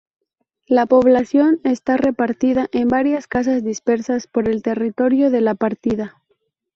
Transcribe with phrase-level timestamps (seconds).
[0.65, 6.19] La población está repartida en varias casas dispersas por el territorio de la partida.